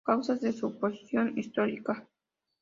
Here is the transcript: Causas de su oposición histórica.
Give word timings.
Causas 0.03 0.41
de 0.41 0.51
su 0.51 0.65
oposición 0.65 1.37
histórica. 1.37 2.07